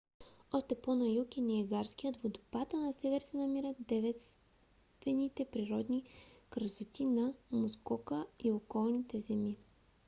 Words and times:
още 0.53 0.81
по 0.81 0.95
на 0.95 1.07
юг 1.07 1.37
е 1.37 1.41
ниагарският 1.41 2.17
водопад 2.17 2.73
а 2.73 2.77
на 2.77 2.93
север 2.93 3.21
се 3.21 3.37
намират 3.37 3.75
девствените 3.79 5.45
природни 5.51 6.03
красоти 6.49 7.05
на 7.05 7.33
мускока 7.51 8.25
и 8.43 8.51
околните 8.51 9.19
земи 9.19 9.57